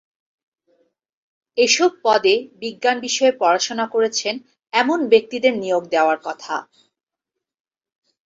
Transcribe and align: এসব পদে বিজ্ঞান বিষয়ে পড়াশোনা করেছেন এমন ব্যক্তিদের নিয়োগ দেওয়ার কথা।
এসব 1.57 1.91
পদে 2.03 2.33
বিজ্ঞান 2.61 2.97
বিষয়ে 2.99 3.33
পড়াশোনা 3.39 3.85
করেছেন 3.87 4.33
এমন 4.73 4.99
ব্যক্তিদের 5.11 5.53
নিয়োগ 5.57 5.83
দেওয়ার 5.93 6.17
কথা। 6.23 6.55